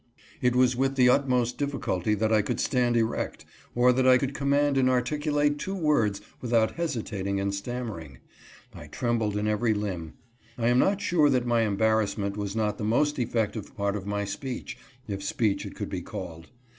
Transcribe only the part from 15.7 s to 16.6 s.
could be called.